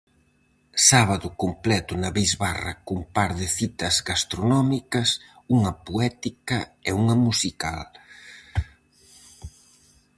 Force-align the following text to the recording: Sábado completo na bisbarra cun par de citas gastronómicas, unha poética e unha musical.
Sábado 0.89 1.27
completo 1.43 1.91
na 2.01 2.09
bisbarra 2.17 2.73
cun 2.85 3.01
par 3.15 3.31
de 3.39 3.47
citas 3.57 3.95
gastronómicas, 4.09 5.09
unha 5.55 5.73
poética 5.85 6.59
e 6.89 6.91
unha 7.01 7.15
musical. 7.25 7.85